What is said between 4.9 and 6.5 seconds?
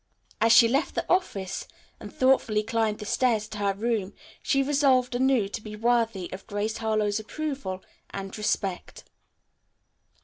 anew to be worthy of